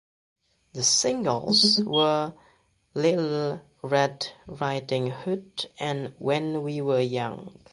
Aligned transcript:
The 0.73 0.81
singles 0.81 1.79
were 1.85 2.33
"Lil 2.95 3.61
Red 3.83 4.29
Riding 4.47 5.11
Hood" 5.11 5.69
and 5.79 6.15
"When 6.17 6.63
We 6.63 6.81
Were 6.81 7.01
Young". 7.01 7.59